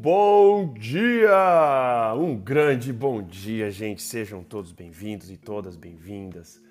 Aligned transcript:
bom 0.00 0.72
dia! 0.74 2.14
Um 2.16 2.36
grande 2.36 2.92
bom 2.92 3.20
dia, 3.20 3.68
gente. 3.68 4.00
Sejam 4.00 4.44
todos 4.44 4.70
bem-vindos 4.70 5.28
e 5.28 5.36
todas 5.36 5.74
bem-vindas 5.74 6.62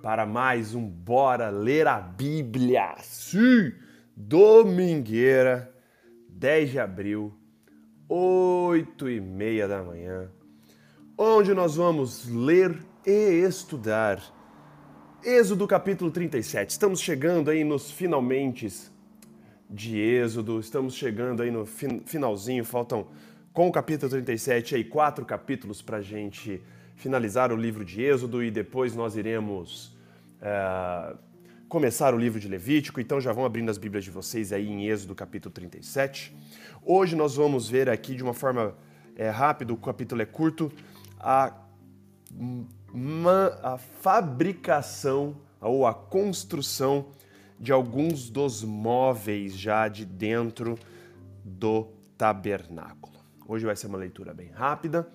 para 0.00 0.24
mais 0.24 0.72
um 0.72 0.86
Bora 0.86 1.50
Ler 1.50 1.88
a 1.88 1.98
Bíblia. 1.98 2.94
Sim! 3.00 3.72
Domingueira, 4.14 5.74
10 6.28 6.70
de 6.70 6.78
abril, 6.78 7.36
8 8.08 9.10
e 9.10 9.20
meia 9.20 9.66
da 9.66 9.82
manhã, 9.82 10.30
onde 11.18 11.52
nós 11.54 11.74
vamos 11.74 12.28
ler 12.28 12.78
e 13.04 13.44
estudar 13.44 14.22
Êxodo 15.24 15.66
capítulo 15.66 16.12
37. 16.12 16.70
Estamos 16.70 17.00
chegando 17.00 17.50
aí 17.50 17.64
nos 17.64 17.90
finalmente 17.90 18.68
de 19.68 19.98
Êxodo. 19.98 20.60
Estamos 20.60 20.94
chegando 20.94 21.42
aí 21.42 21.50
no 21.50 21.66
finalzinho, 21.66 22.64
faltam 22.64 23.08
com 23.52 23.68
o 23.68 23.72
capítulo 23.72 24.10
37 24.10 24.74
aí 24.74 24.84
quatro 24.84 25.24
capítulos 25.24 25.82
para 25.82 25.98
a 25.98 26.02
gente 26.02 26.62
finalizar 26.94 27.52
o 27.52 27.56
livro 27.56 27.84
de 27.84 28.02
Êxodo 28.02 28.42
e 28.42 28.50
depois 28.50 28.94
nós 28.94 29.16
iremos 29.16 29.96
é, 30.40 31.16
começar 31.68 32.14
o 32.14 32.18
livro 32.18 32.38
de 32.38 32.48
Levítico. 32.48 33.00
Então 33.00 33.20
já 33.20 33.32
vão 33.32 33.44
abrindo 33.44 33.70
as 33.70 33.78
Bíblias 33.78 34.04
de 34.04 34.10
vocês 34.10 34.52
aí 34.52 34.68
em 34.68 34.86
Êxodo 34.86 35.14
capítulo 35.14 35.52
37. 35.52 36.34
Hoje 36.82 37.16
nós 37.16 37.36
vamos 37.36 37.68
ver 37.68 37.88
aqui 37.88 38.14
de 38.14 38.22
uma 38.22 38.34
forma 38.34 38.74
é, 39.16 39.28
rápida, 39.28 39.72
o 39.72 39.76
capítulo 39.76 40.22
é 40.22 40.26
curto, 40.26 40.70
a, 41.18 41.52
a 43.62 43.78
fabricação 43.78 45.36
ou 45.60 45.86
a 45.86 45.94
construção 45.94 47.06
de 47.58 47.72
alguns 47.72 48.30
dos 48.30 48.62
móveis 48.62 49.56
já 49.56 49.88
de 49.88 50.04
dentro 50.04 50.78
do 51.44 51.88
tabernáculo. 52.16 53.16
Hoje 53.46 53.64
vai 53.64 53.76
ser 53.76 53.86
uma 53.86 53.98
leitura 53.98 54.34
bem 54.34 54.48
rápida. 54.48 55.08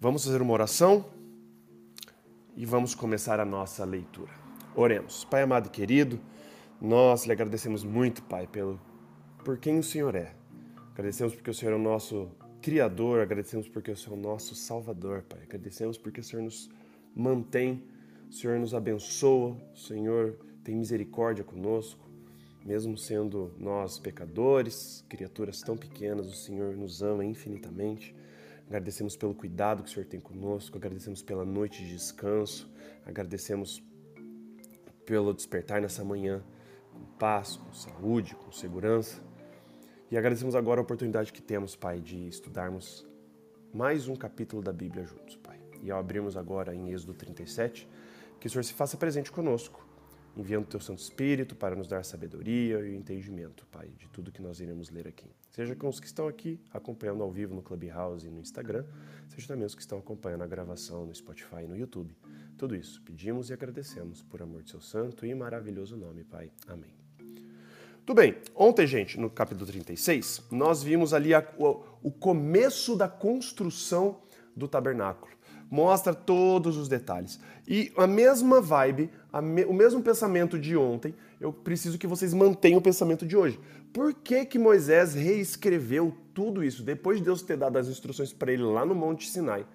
Vamos 0.00 0.24
fazer 0.24 0.42
uma 0.42 0.52
oração 0.52 1.06
e 2.56 2.64
vamos 2.66 2.94
começar 2.94 3.40
a 3.40 3.44
nossa 3.44 3.84
leitura. 3.84 4.32
Oremos. 4.76 5.24
Pai 5.24 5.42
amado 5.42 5.66
e 5.66 5.70
querido, 5.70 6.20
nós 6.80 7.24
lhe 7.24 7.32
agradecemos 7.32 7.84
muito, 7.84 8.22
Pai, 8.22 8.46
pelo 8.46 8.80
por 9.44 9.58
quem 9.58 9.78
o 9.78 9.82
Senhor 9.82 10.14
é. 10.14 10.34
Agradecemos 10.92 11.34
porque 11.34 11.50
o 11.50 11.54
Senhor 11.54 11.72
é 11.72 11.76
o 11.76 11.78
nosso 11.78 12.30
Criador, 12.60 13.20
agradecemos 13.20 13.68
porque 13.68 13.90
o 13.90 13.96
Senhor 13.96 14.16
é 14.16 14.18
o 14.18 14.22
nosso 14.22 14.54
Salvador, 14.54 15.22
Pai. 15.22 15.40
Agradecemos 15.42 15.98
porque 15.98 16.20
o 16.20 16.24
Senhor 16.24 16.42
nos 16.42 16.70
mantém, 17.14 17.84
o 18.28 18.32
Senhor 18.32 18.58
nos 18.58 18.74
abençoa, 18.74 19.56
o 19.72 19.76
Senhor 19.76 20.38
tem 20.64 20.74
misericórdia 20.74 21.44
conosco, 21.44 22.02
mesmo 22.64 22.96
sendo 22.96 23.52
nós 23.58 23.98
pecadores, 23.98 25.04
criaturas 25.08 25.60
tão 25.60 25.76
pequenas, 25.76 26.26
o 26.26 26.34
Senhor 26.34 26.74
nos 26.74 27.02
ama 27.02 27.22
infinitamente. 27.22 28.16
Agradecemos 28.66 29.14
pelo 29.14 29.34
cuidado 29.34 29.82
que 29.82 29.90
o 29.90 29.92
Senhor 29.92 30.06
tem 30.06 30.18
conosco, 30.18 30.78
agradecemos 30.78 31.22
pela 31.22 31.44
noite 31.44 31.84
de 31.84 31.92
descanso, 31.92 32.72
agradecemos 33.04 33.82
pelo 35.04 35.34
despertar 35.34 35.82
nessa 35.82 36.02
manhã 36.02 36.42
com 36.90 37.04
paz, 37.18 37.56
com 37.56 37.72
saúde, 37.74 38.34
com 38.34 38.50
segurança. 38.50 39.22
E 40.10 40.16
agradecemos 40.16 40.54
agora 40.54 40.80
a 40.80 40.82
oportunidade 40.82 41.30
que 41.30 41.42
temos, 41.42 41.76
Pai, 41.76 42.00
de 42.00 42.26
estudarmos 42.26 43.06
mais 43.70 44.08
um 44.08 44.16
capítulo 44.16 44.62
da 44.62 44.72
Bíblia 44.72 45.04
juntos, 45.04 45.36
Pai. 45.36 45.60
E 45.82 45.90
ao 45.90 46.00
abrirmos 46.00 46.38
agora 46.38 46.74
em 46.74 46.90
Êxodo 46.90 47.12
37, 47.12 47.86
que 48.40 48.46
o 48.46 48.50
Senhor 48.50 48.64
se 48.64 48.72
faça 48.72 48.96
presente 48.96 49.30
conosco 49.30 49.83
enviando 50.36 50.64
o 50.64 50.68
teu 50.68 50.80
Santo 50.80 51.00
Espírito 51.00 51.54
para 51.54 51.76
nos 51.76 51.86
dar 51.86 52.04
sabedoria 52.04 52.80
e 52.80 52.94
entendimento, 52.94 53.66
Pai, 53.70 53.88
de 53.96 54.08
tudo 54.08 54.32
que 54.32 54.42
nós 54.42 54.60
iremos 54.60 54.90
ler 54.90 55.06
aqui. 55.06 55.26
Seja 55.50 55.74
com 55.76 55.88
os 55.88 56.00
que 56.00 56.06
estão 56.06 56.26
aqui 56.26 56.60
acompanhando 56.72 57.22
ao 57.22 57.30
vivo 57.30 57.54
no 57.54 57.62
Clubhouse 57.62 58.26
e 58.26 58.30
no 58.30 58.40
Instagram, 58.40 58.84
seja 59.28 59.48
também 59.48 59.64
os 59.64 59.74
que 59.74 59.80
estão 59.80 59.98
acompanhando 59.98 60.42
a 60.42 60.46
gravação 60.46 61.06
no 61.06 61.14
Spotify 61.14 61.62
e 61.64 61.66
no 61.66 61.76
YouTube. 61.76 62.14
Tudo 62.58 62.74
isso 62.74 63.00
pedimos 63.02 63.50
e 63.50 63.52
agradecemos 63.52 64.22
por 64.22 64.42
amor 64.42 64.62
de 64.62 64.70
seu 64.70 64.80
santo 64.80 65.24
e 65.24 65.34
maravilhoso 65.34 65.96
nome, 65.96 66.24
Pai. 66.24 66.50
Amém. 66.66 66.92
Tudo 68.04 68.16
bem, 68.16 68.36
ontem, 68.54 68.86
gente, 68.86 69.18
no 69.18 69.30
capítulo 69.30 69.66
36, 69.66 70.42
nós 70.50 70.82
vimos 70.82 71.14
ali 71.14 71.32
a, 71.32 71.46
o, 71.56 71.82
o 72.02 72.10
começo 72.10 72.94
da 72.94 73.08
construção 73.08 74.20
do 74.54 74.68
tabernáculo 74.68 75.34
mostra 75.74 76.14
todos 76.14 76.76
os 76.76 76.88
detalhes. 76.88 77.40
E 77.66 77.92
a 77.96 78.06
mesma 78.06 78.60
vibe, 78.60 79.10
me, 79.40 79.64
o 79.64 79.72
mesmo 79.72 80.02
pensamento 80.02 80.58
de 80.58 80.76
ontem, 80.76 81.14
eu 81.40 81.52
preciso 81.52 81.98
que 81.98 82.06
vocês 82.06 82.32
mantenham 82.32 82.78
o 82.78 82.82
pensamento 82.82 83.26
de 83.26 83.36
hoje. 83.36 83.58
Por 83.92 84.14
que, 84.14 84.44
que 84.44 84.58
Moisés 84.58 85.14
reescreveu 85.14 86.16
tudo 86.32 86.62
isso 86.62 86.82
depois 86.82 87.18
de 87.18 87.24
Deus 87.24 87.42
ter 87.42 87.56
dado 87.56 87.78
as 87.78 87.88
instruções 87.88 88.32
para 88.32 88.52
ele 88.52 88.62
lá 88.62 88.84
no 88.84 88.94
Monte 88.94 89.28
Sinai? 89.28 89.66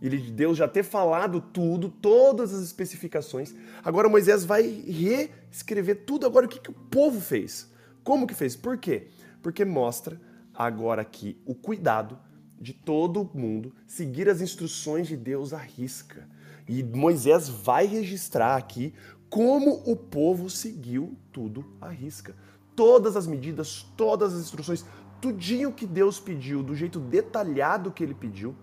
Ele, 0.00 0.18
Deus 0.30 0.56
já 0.56 0.68
ter 0.68 0.84
falado 0.84 1.40
tudo, 1.40 1.88
todas 1.88 2.54
as 2.54 2.62
especificações. 2.62 3.54
Agora 3.84 4.08
Moisés 4.08 4.44
vai 4.44 4.62
reescrever 4.62 6.04
tudo. 6.06 6.24
Agora 6.24 6.46
o 6.46 6.48
que, 6.48 6.60
que 6.60 6.70
o 6.70 6.74
povo 6.74 7.20
fez? 7.20 7.68
Como 8.04 8.26
que 8.26 8.34
fez? 8.34 8.54
Por 8.54 8.78
quê? 8.78 9.08
Porque 9.42 9.64
mostra 9.64 10.20
agora 10.54 11.02
aqui 11.02 11.40
o 11.44 11.54
cuidado 11.54 12.18
de 12.60 12.72
todo 12.72 13.30
mundo 13.34 13.72
seguir 13.86 14.28
as 14.28 14.40
instruções 14.40 15.06
de 15.06 15.16
Deus 15.16 15.52
à 15.52 15.58
risca. 15.58 16.28
E 16.68 16.82
Moisés 16.82 17.48
vai 17.48 17.86
registrar 17.86 18.56
aqui 18.56 18.92
como 19.30 19.82
o 19.86 19.96
povo 19.96 20.48
seguiu 20.50 21.16
tudo 21.32 21.64
à 21.80 21.88
risca. 21.88 22.34
Todas 22.76 23.16
as 23.16 23.26
medidas, 23.26 23.82
todas 23.96 24.34
as 24.34 24.40
instruções, 24.40 24.84
tudinho 25.20 25.72
que 25.72 25.86
Deus 25.86 26.20
pediu, 26.20 26.62
do 26.62 26.74
jeito 26.74 27.00
detalhado 27.00 27.90
que 27.90 28.02
ele 28.02 28.14
pediu, 28.14 28.54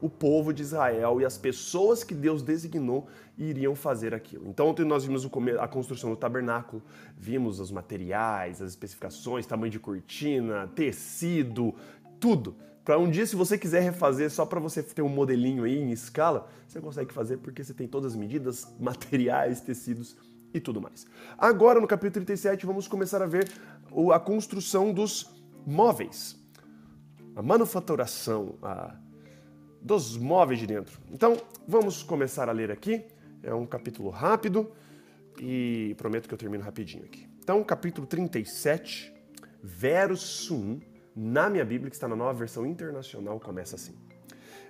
o 0.00 0.10
povo 0.10 0.52
de 0.52 0.62
Israel 0.62 1.20
e 1.20 1.24
as 1.24 1.38
pessoas 1.38 2.04
que 2.04 2.14
Deus 2.14 2.42
designou 2.42 3.08
iriam 3.36 3.74
fazer 3.74 4.14
aquilo. 4.14 4.46
Então, 4.48 4.68
ontem 4.68 4.84
nós 4.84 5.04
vimos 5.04 5.28
a 5.58 5.66
construção 5.68 6.10
do 6.10 6.16
tabernáculo, 6.16 6.82
vimos 7.16 7.60
os 7.60 7.70
materiais, 7.70 8.60
as 8.60 8.70
especificações, 8.70 9.46
tamanho 9.46 9.72
de 9.72 9.80
cortina, 9.80 10.68
tecido, 10.74 11.74
tudo. 12.20 12.56
Para 12.86 13.00
um 13.00 13.10
dia, 13.10 13.26
se 13.26 13.34
você 13.34 13.58
quiser 13.58 13.82
refazer 13.82 14.30
só 14.30 14.46
para 14.46 14.60
você 14.60 14.80
ter 14.80 15.02
um 15.02 15.08
modelinho 15.08 15.64
aí 15.64 15.76
em 15.76 15.90
escala, 15.90 16.48
você 16.68 16.80
consegue 16.80 17.12
fazer 17.12 17.38
porque 17.38 17.64
você 17.64 17.74
tem 17.74 17.88
todas 17.88 18.12
as 18.12 18.16
medidas, 18.16 18.72
materiais, 18.78 19.60
tecidos 19.60 20.16
e 20.54 20.60
tudo 20.60 20.80
mais. 20.80 21.04
Agora, 21.36 21.80
no 21.80 21.88
capítulo 21.88 22.24
37, 22.24 22.64
vamos 22.64 22.86
começar 22.86 23.20
a 23.20 23.26
ver 23.26 23.50
a 24.14 24.20
construção 24.20 24.92
dos 24.92 25.28
móveis, 25.66 26.36
a 27.34 27.42
manufaturação 27.42 28.54
a, 28.62 28.94
dos 29.82 30.16
móveis 30.16 30.60
de 30.60 30.68
dentro. 30.68 31.00
Então, 31.10 31.36
vamos 31.66 32.04
começar 32.04 32.48
a 32.48 32.52
ler 32.52 32.70
aqui. 32.70 33.04
É 33.42 33.52
um 33.52 33.66
capítulo 33.66 34.10
rápido 34.10 34.70
e 35.40 35.92
prometo 35.98 36.28
que 36.28 36.34
eu 36.34 36.38
termino 36.38 36.62
rapidinho 36.62 37.04
aqui. 37.04 37.26
Então, 37.42 37.64
capítulo 37.64 38.06
37, 38.06 39.12
verso 39.60 40.54
1 40.54 40.95
na 41.16 41.48
minha 41.48 41.64
Bíblia, 41.64 41.88
que 41.88 41.96
está 41.96 42.06
na 42.06 42.14
nova 42.14 42.34
versão 42.38 42.66
internacional, 42.66 43.40
começa 43.40 43.76
assim: 43.76 43.94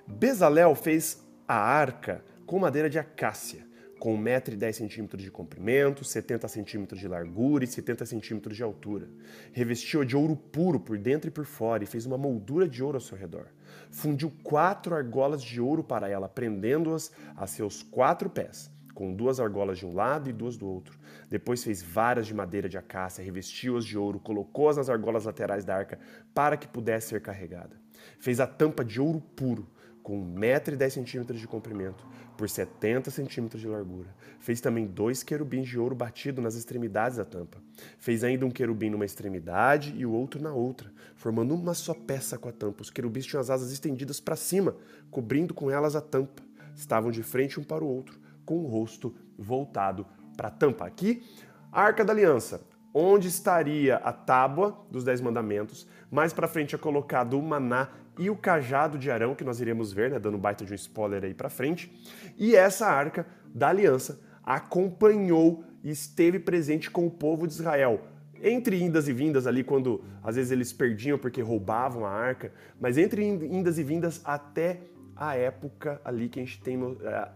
Bezalel 0.07 0.77
fez 0.77 1.27
a 1.49 1.57
arca 1.57 2.25
com 2.47 2.61
madeira 2.61 2.89
de 2.89 3.01
acácia, 3.01 3.67
com 3.99 4.17
1,10m 4.17 5.17
de 5.17 5.29
comprimento, 5.29 6.05
70 6.05 6.47
centímetros 6.47 7.01
de 7.01 7.09
largura 7.09 7.65
e 7.65 7.67
70 7.67 8.07
centímetros 8.07 8.57
de 8.57 8.62
altura. 8.62 9.09
Revestiu-a 9.53 10.05
de 10.05 10.17
ouro 10.17 10.37
puro 10.37 10.79
por 10.79 10.97
dentro 10.97 11.29
e 11.29 11.33
por 11.33 11.45
fora 11.45 11.83
e 11.83 11.87
fez 11.87 12.07
uma 12.07 12.17
moldura 12.17 12.69
de 12.69 12.81
ouro 12.81 12.99
ao 12.99 13.01
seu 13.01 13.19
redor. 13.19 13.47
Fundiu 13.91 14.33
quatro 14.45 14.95
argolas 14.95 15.43
de 15.43 15.61
ouro 15.61 15.83
para 15.83 16.09
ela, 16.09 16.28
prendendo-as 16.28 17.11
a 17.34 17.49
seus 17.49 17.83
quatro 17.83 18.31
pés 18.31 18.71
com 18.97 19.12
duas 19.12 19.39
argolas 19.39 19.77
de 19.77 19.84
um 19.84 19.93
lado 19.93 20.31
e 20.31 20.33
duas 20.33 20.57
do 20.57 20.67
outro. 20.67 20.99
Depois 21.29 21.62
fez 21.62 21.83
varas 21.83 22.27
de 22.27 22.34
madeira 22.34 22.66
de 22.66 22.78
acácia, 22.78 23.22
revestiu-as 23.22 23.84
de 23.84 23.97
ouro, 23.98 24.19
colocou-as 24.19 24.78
nas 24.78 24.89
argolas 24.89 25.27
laterais 25.27 25.66
da 25.66 25.77
arca 25.77 25.98
para 26.33 26.57
que 26.57 26.66
pudesse 26.66 27.10
ser 27.10 27.21
carregada. 27.21 27.77
Fez 28.19 28.41
a 28.41 28.47
tampa 28.47 28.83
de 28.83 28.98
ouro 28.98 29.21
puro, 29.21 29.69
com 30.03 30.19
1,10m 30.37 31.34
de 31.34 31.47
comprimento, 31.47 32.07
por 32.39 32.48
70 32.48 33.10
centímetros 33.10 33.60
de 33.60 33.69
largura. 33.69 34.09
Fez 34.41 34.63
também 34.63 34.87
dois 34.87 35.22
querubins 35.22 35.69
de 35.69 35.78
ouro 35.78 35.95
batido 35.95 36.41
nas 36.41 36.54
extremidades 36.54 37.19
da 37.19 37.25
tampa. 37.25 37.59
Fez 37.99 38.25
ainda 38.25 38.47
um 38.47 38.51
querubim 38.51 38.89
numa 38.89 39.04
extremidade 39.04 39.95
e 39.95 40.07
o 40.07 40.13
outro 40.13 40.42
na 40.42 40.54
outra, 40.54 40.91
formando 41.16 41.54
uma 41.54 41.75
só 41.75 41.92
peça 41.92 42.39
com 42.39 42.49
a 42.49 42.53
tampa. 42.53 42.81
Os 42.81 42.89
querubins 42.89 43.27
tinham 43.27 43.42
as 43.42 43.51
asas 43.51 43.71
estendidas 43.72 44.21
para 44.21 44.37
cima, 44.37 44.75
cobrindo 45.10 45.53
com 45.53 45.71
elas 45.71 45.95
a 45.95 46.01
tampa. 46.01 46.42
Estavam 46.75 47.10
de 47.10 47.22
frente 47.22 47.60
um 47.60 47.65
para 47.65 47.84
o 47.84 47.89
outro 47.89 48.26
com 48.47 48.60
o 48.60 48.66
rosto 48.66 49.15
voltado 49.39 50.07
para 50.37 50.48
a 50.48 50.51
tampa. 50.51 50.87
Aqui, 50.87 51.22
a 51.71 51.83
Arca 51.83 52.03
da 52.03 52.13
Aliança, 52.13 52.66
onde 52.95 53.28
estaria 53.28 53.97
a 53.97 54.13
tábua 54.13 54.87
dos 54.91 55.04
Dez 55.04 55.21
Mandamentos. 55.21 55.87
Mais 56.10 56.33
para 56.33 56.48
frente 56.48 56.75
é 56.75 56.78
colocado 56.78 57.39
o 57.39 57.43
maná 57.43 57.91
e 58.19 58.31
o 58.31 58.37
cajado 58.37 58.97
de 58.97 59.10
Arão, 59.10 59.34
que 59.34 59.45
nós 59.45 59.60
iremos 59.60 59.93
ver, 59.93 60.10
né, 60.10 60.19
dando 60.19 60.39
baita 60.39 60.65
de 60.65 60.72
um 60.72 60.77
spoiler 60.77 61.25
aí 61.25 61.34
para 61.34 61.51
frente. 61.51 61.93
E 62.39 62.57
essa 62.57 62.87
Arca 62.87 63.27
da 63.54 63.69
Aliança 63.69 64.19
acompanhou 64.43 65.65
e 65.84 65.91
esteve 65.91 66.39
presente 66.39 66.91
com 66.91 67.07
o 67.07 67.10
povo 67.10 67.47
de 67.47 67.53
Israel 67.53 68.01
entre 68.42 68.83
indas 68.83 69.09
e 69.09 69.13
vindas 69.13 69.47
ali, 69.47 69.65
quando 69.65 70.04
às 70.22 70.37
vezes 70.37 70.51
eles 70.51 70.72
perdiam 70.72 71.19
porque 71.19 71.41
roubavam 71.41 72.04
a 72.04 72.10
arca, 72.10 72.53
mas 72.81 72.99
entre 72.99 73.25
indas 73.25 73.78
e 73.78 73.83
vindas 73.83 74.21
até 74.25 74.81
a 75.15 75.34
época 75.34 76.01
ali 76.04 76.28
que 76.28 76.41
a 76.41 76.45
gente 76.45 76.60
tem 76.60 76.78
é, 77.03 77.28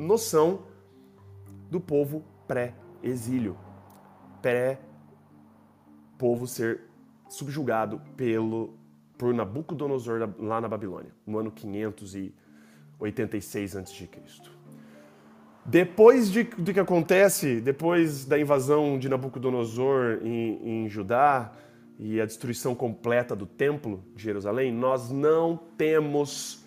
noção 0.00 0.62
do 1.70 1.80
povo 1.80 2.24
pré-exílio, 2.48 3.56
pré-povo 4.42 6.46
ser 6.46 6.80
subjugado 7.28 8.00
pelo 8.16 8.78
por 9.16 9.32
Nabucodonosor 9.34 10.30
lá 10.38 10.60
na 10.62 10.68
Babilônia, 10.68 11.12
no 11.26 11.38
ano 11.38 11.50
586 11.50 13.76
a.C. 13.76 14.08
Depois 15.66 16.30
de, 16.30 16.44
do 16.44 16.72
que 16.72 16.80
acontece, 16.80 17.60
depois 17.60 18.24
da 18.24 18.40
invasão 18.40 18.98
de 18.98 19.10
Nabucodonosor 19.10 20.20
em, 20.22 20.84
em 20.84 20.88
Judá 20.88 21.52
e 21.98 22.18
a 22.18 22.24
destruição 22.24 22.74
completa 22.74 23.36
do 23.36 23.44
templo 23.44 24.02
de 24.16 24.22
Jerusalém, 24.22 24.72
nós 24.72 25.10
não 25.10 25.58
temos 25.76 26.64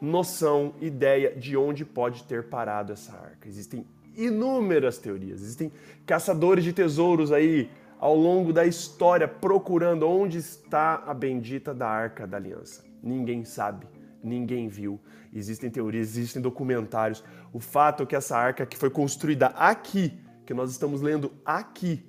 noção, 0.00 0.74
ideia 0.80 1.34
de 1.34 1.56
onde 1.56 1.84
pode 1.84 2.24
ter 2.24 2.48
parado 2.48 2.92
essa 2.92 3.12
arca. 3.16 3.48
Existem 3.48 3.86
inúmeras 4.16 4.98
teorias, 4.98 5.42
existem 5.42 5.70
caçadores 6.06 6.64
de 6.64 6.72
tesouros 6.72 7.32
aí 7.32 7.70
ao 7.98 8.14
longo 8.14 8.52
da 8.52 8.64
história 8.64 9.26
procurando 9.26 10.08
onde 10.08 10.38
está 10.38 11.02
a 11.06 11.14
bendita 11.14 11.74
da 11.74 11.88
Arca 11.88 12.26
da 12.26 12.36
Aliança. 12.36 12.84
Ninguém 13.02 13.44
sabe, 13.44 13.86
ninguém 14.22 14.68
viu. 14.68 15.00
Existem 15.32 15.70
teorias, 15.70 16.16
existem 16.16 16.40
documentários. 16.40 17.22
O 17.52 17.60
fato 17.60 18.02
é 18.02 18.06
que 18.06 18.16
essa 18.16 18.36
arca 18.36 18.66
que 18.66 18.76
foi 18.76 18.90
construída 18.90 19.48
aqui, 19.48 20.18
que 20.44 20.54
nós 20.54 20.70
estamos 20.70 21.00
lendo 21.02 21.32
aqui, 21.44 22.04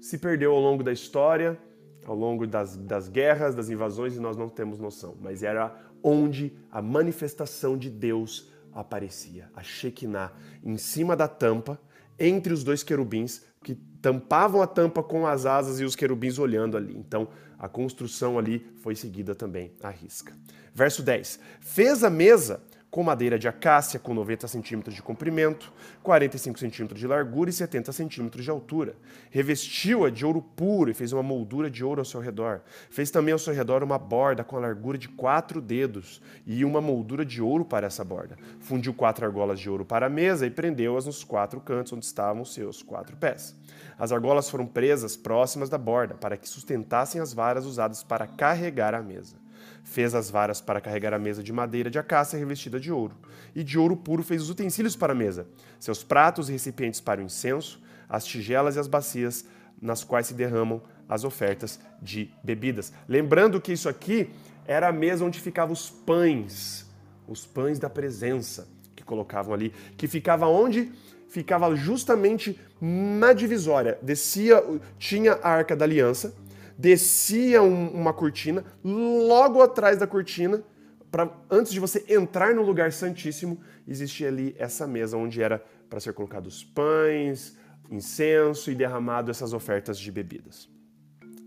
se 0.00 0.18
perdeu 0.18 0.52
ao 0.52 0.60
longo 0.60 0.82
da 0.82 0.92
história, 0.92 1.58
ao 2.04 2.14
longo 2.14 2.46
das, 2.46 2.76
das 2.76 3.08
guerras, 3.08 3.54
das 3.54 3.68
invasões, 3.68 4.16
e 4.16 4.20
nós 4.20 4.36
não 4.36 4.48
temos 4.48 4.78
noção. 4.78 5.16
Mas 5.20 5.42
era 5.42 5.74
onde 6.02 6.52
a 6.70 6.80
manifestação 6.80 7.76
de 7.76 7.90
Deus 7.90 8.50
aparecia, 8.72 9.50
a 9.54 9.62
Shekinah, 9.62 10.32
em 10.62 10.76
cima 10.76 11.16
da 11.16 11.28
tampa, 11.28 11.80
entre 12.18 12.52
os 12.52 12.62
dois 12.62 12.82
querubins, 12.82 13.42
que 13.62 13.74
tampavam 13.74 14.62
a 14.62 14.66
tampa 14.66 15.02
com 15.02 15.26
as 15.26 15.44
asas 15.46 15.80
e 15.80 15.84
os 15.84 15.96
querubins 15.96 16.38
olhando 16.38 16.76
ali. 16.76 16.96
Então, 16.96 17.28
a 17.58 17.68
construção 17.68 18.38
ali 18.38 18.66
foi 18.80 18.94
seguida 18.94 19.34
também 19.34 19.72
à 19.82 19.90
risca. 19.90 20.34
Verso 20.74 21.02
10. 21.02 21.38
Fez 21.60 22.02
a 22.04 22.10
mesa 22.10 22.62
com 22.90 23.04
madeira 23.04 23.38
de 23.38 23.46
acácia 23.46 24.00
com 24.00 24.12
90 24.12 24.48
centímetros 24.48 24.94
de 24.94 25.02
comprimento, 25.02 25.72
45 26.02 26.58
centímetros 26.58 26.98
de 26.98 27.06
largura 27.06 27.48
e 27.48 27.52
70 27.52 27.92
centímetros 27.92 28.44
de 28.44 28.50
altura. 28.50 28.96
Revestiu-a 29.30 30.10
de 30.10 30.26
ouro 30.26 30.42
puro 30.42 30.90
e 30.90 30.94
fez 30.94 31.12
uma 31.12 31.22
moldura 31.22 31.70
de 31.70 31.84
ouro 31.84 32.00
ao 32.00 32.04
seu 32.04 32.20
redor. 32.20 32.62
Fez 32.90 33.10
também 33.10 33.32
ao 33.32 33.38
seu 33.38 33.54
redor 33.54 33.84
uma 33.84 33.98
borda 33.98 34.42
com 34.42 34.56
a 34.56 34.60
largura 34.60 34.98
de 34.98 35.08
quatro 35.08 35.60
dedos 35.60 36.20
e 36.44 36.64
uma 36.64 36.80
moldura 36.80 37.24
de 37.24 37.40
ouro 37.40 37.64
para 37.64 37.86
essa 37.86 38.04
borda. 38.04 38.36
Fundiu 38.58 38.92
quatro 38.92 39.24
argolas 39.24 39.60
de 39.60 39.70
ouro 39.70 39.84
para 39.84 40.06
a 40.06 40.10
mesa 40.10 40.44
e 40.44 40.50
prendeu-as 40.50 41.06
nos 41.06 41.22
quatro 41.22 41.60
cantos 41.60 41.92
onde 41.92 42.04
estavam 42.04 42.42
os 42.42 42.52
seus 42.52 42.82
quatro 42.82 43.16
pés. 43.16 43.54
As 43.96 44.10
argolas 44.10 44.50
foram 44.50 44.66
presas 44.66 45.16
próximas 45.16 45.68
da 45.68 45.78
borda 45.78 46.14
para 46.14 46.36
que 46.36 46.48
sustentassem 46.48 47.20
as 47.20 47.32
varas 47.32 47.66
usadas 47.66 48.02
para 48.02 48.26
carregar 48.26 48.94
a 48.94 49.02
mesa. 49.02 49.36
Fez 49.84 50.14
as 50.14 50.30
varas 50.30 50.60
para 50.60 50.80
carregar 50.80 51.12
a 51.12 51.18
mesa 51.18 51.42
de 51.42 51.52
madeira 51.52 51.90
de 51.90 51.98
acácia 51.98 52.38
revestida 52.38 52.78
de 52.78 52.92
ouro. 52.92 53.14
E 53.54 53.64
de 53.64 53.78
ouro 53.78 53.96
puro 53.96 54.22
fez 54.22 54.42
os 54.42 54.50
utensílios 54.50 54.94
para 54.94 55.12
a 55.12 55.16
mesa, 55.16 55.46
seus 55.78 56.04
pratos 56.04 56.48
e 56.48 56.52
recipientes 56.52 57.00
para 57.00 57.20
o 57.20 57.24
incenso, 57.24 57.80
as 58.08 58.24
tigelas 58.24 58.76
e 58.76 58.78
as 58.78 58.86
bacias 58.86 59.44
nas 59.80 60.04
quais 60.04 60.26
se 60.26 60.34
derramam 60.34 60.82
as 61.08 61.24
ofertas 61.24 61.80
de 62.00 62.30
bebidas. 62.42 62.92
Lembrando 63.08 63.60
que 63.60 63.72
isso 63.72 63.88
aqui 63.88 64.30
era 64.66 64.88
a 64.88 64.92
mesa 64.92 65.24
onde 65.24 65.40
ficavam 65.40 65.72
os 65.72 65.90
pães, 65.90 66.86
os 67.26 67.46
pães 67.46 67.78
da 67.78 67.90
presença 67.90 68.68
que 68.94 69.02
colocavam 69.02 69.54
ali, 69.54 69.72
que 69.96 70.06
ficava 70.06 70.46
onde? 70.46 70.92
Ficava 71.28 71.74
justamente 71.74 72.58
na 72.80 73.32
divisória. 73.32 73.98
Descia, 74.02 74.62
tinha 74.98 75.34
a 75.34 75.48
arca 75.48 75.74
da 75.74 75.84
aliança, 75.84 76.34
descia 76.80 77.62
um, 77.62 77.88
uma 77.90 78.12
cortina, 78.12 78.64
logo 78.82 79.60
atrás 79.60 79.98
da 79.98 80.06
cortina, 80.06 80.62
pra, 81.10 81.30
antes 81.50 81.72
de 81.72 81.78
você 81.78 82.02
entrar 82.08 82.54
no 82.54 82.62
lugar 82.62 82.90
santíssimo, 82.90 83.60
existia 83.86 84.28
ali 84.28 84.56
essa 84.58 84.86
mesa 84.86 85.16
onde 85.18 85.42
era 85.42 85.62
para 85.90 86.00
ser 86.00 86.14
colocados 86.14 86.64
pães, 86.64 87.54
incenso 87.90 88.70
e 88.70 88.74
derramado 88.74 89.30
essas 89.30 89.52
ofertas 89.52 89.98
de 89.98 90.10
bebidas. 90.10 90.70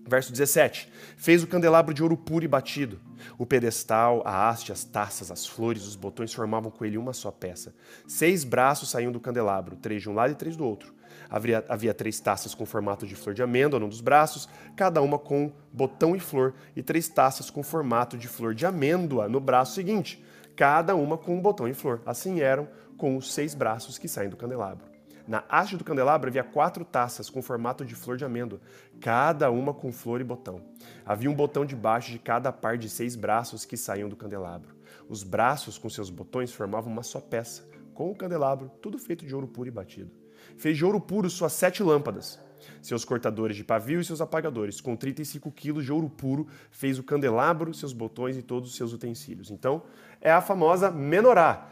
Verso 0.07 0.31
17: 0.31 0.91
Fez 1.17 1.41
o 1.41 1.47
candelabro 1.47 1.93
de 1.93 2.03
ouro 2.03 2.17
puro 2.17 2.45
e 2.45 2.47
batido. 2.47 2.99
O 3.37 3.45
pedestal, 3.45 4.21
a 4.25 4.49
haste, 4.49 4.71
as 4.71 4.83
taças, 4.83 5.31
as 5.31 5.47
flores, 5.47 5.87
os 5.87 5.95
botões 5.95 6.33
formavam 6.33 6.69
com 6.69 6.85
ele 6.85 6.97
uma 6.97 7.13
só 7.13 7.31
peça. 7.31 7.73
Seis 8.05 8.43
braços 8.43 8.89
saíam 8.89 9.11
do 9.11 9.19
candelabro, 9.19 9.77
três 9.77 10.01
de 10.01 10.09
um 10.09 10.13
lado 10.13 10.33
e 10.33 10.35
três 10.35 10.55
do 10.57 10.65
outro. 10.65 10.93
Havia, 11.29 11.63
havia 11.67 11.93
três 11.93 12.19
taças 12.19 12.53
com 12.53 12.65
formato 12.65 13.05
de 13.05 13.15
flor 13.15 13.33
de 13.33 13.43
amêndoa 13.43 13.79
num 13.79 13.89
dos 13.89 14.01
braços, 14.01 14.47
cada 14.75 15.01
uma 15.01 15.17
com 15.17 15.51
botão 15.71 16.15
e 16.15 16.19
flor, 16.19 16.53
e 16.75 16.83
três 16.83 17.07
taças 17.07 17.49
com 17.49 17.63
formato 17.63 18.17
de 18.17 18.27
flor 18.27 18.53
de 18.53 18.65
amêndoa 18.65 19.27
no 19.27 19.39
braço 19.39 19.73
seguinte, 19.73 20.23
cada 20.55 20.95
uma 20.95 21.17
com 21.17 21.39
botão 21.39 21.67
e 21.67 21.73
flor. 21.73 22.01
Assim 22.05 22.41
eram 22.41 22.67
com 22.97 23.17
os 23.17 23.33
seis 23.33 23.53
braços 23.53 23.97
que 23.97 24.07
saem 24.07 24.29
do 24.29 24.37
candelabro. 24.37 24.93
Na 25.25 25.41
haste 25.47 25.77
do 25.77 25.85
candelabro 25.85 26.29
havia 26.29 26.43
quatro 26.43 26.83
taças 26.83 27.29
com 27.29 27.41
formato 27.41 27.85
de 27.85 27.95
flor 27.95 28.17
de 28.17 28.25
amêndoa, 28.25 28.59
cada 28.99 29.49
uma 29.49 29.73
com 29.73 29.91
flor 29.91 30.19
e 30.19 30.23
botão. 30.23 30.61
Havia 31.05 31.31
um 31.31 31.35
botão 31.35 31.65
debaixo 31.65 32.11
de 32.11 32.19
cada 32.19 32.51
par 32.51 32.77
de 32.77 32.89
seis 32.89 33.15
braços 33.15 33.63
que 33.63 33.77
saíam 33.77 34.09
do 34.09 34.17
candelabro. 34.17 34.75
Os 35.07 35.23
braços 35.23 35.77
com 35.77 35.89
seus 35.89 36.09
botões 36.09 36.51
formavam 36.51 36.91
uma 36.91 37.03
só 37.03 37.21
peça, 37.21 37.63
com 37.93 38.11
o 38.11 38.15
candelabro, 38.15 38.69
tudo 38.81 38.97
feito 38.97 39.25
de 39.25 39.33
ouro 39.33 39.47
puro 39.47 39.69
e 39.69 39.71
batido. 39.71 40.22
Fez 40.57 40.77
de 40.77 40.85
ouro 40.85 40.99
puro 40.99 41.29
suas 41.29 41.53
sete 41.53 41.83
lâmpadas, 41.83 42.39
seus 42.81 43.03
cortadores 43.03 43.55
de 43.55 43.63
pavio 43.63 43.99
e 43.99 44.05
seus 44.05 44.21
apagadores. 44.21 44.79
Com 44.81 44.95
35 44.95 45.51
quilos 45.51 45.85
de 45.85 45.91
ouro 45.91 46.09
puro, 46.09 46.47
fez 46.71 46.99
o 46.99 47.03
candelabro, 47.03 47.73
seus 47.73 47.93
botões 47.93 48.37
e 48.37 48.41
todos 48.41 48.69
os 48.69 48.75
seus 48.75 48.93
utensílios. 48.93 49.51
Então, 49.51 49.83
é 50.21 50.31
a 50.31 50.41
famosa 50.41 50.91
menorá. 50.91 51.69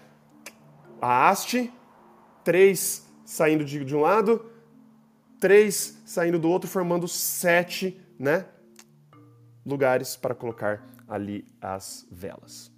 A 1.01 1.29
haste, 1.29 1.71
três 2.43 3.07
saindo 3.25 3.63
de, 3.63 3.83
de 3.83 3.95
um 3.95 4.01
lado, 4.01 4.45
três 5.39 6.01
saindo 6.05 6.37
do 6.37 6.49
outro, 6.49 6.69
formando 6.69 7.07
sete 7.07 7.99
né, 8.19 8.45
lugares 9.65 10.15
para 10.15 10.35
colocar 10.35 10.85
ali 11.07 11.45
as 11.59 12.07
velas. 12.11 12.70